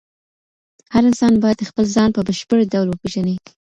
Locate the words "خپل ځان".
1.69-2.09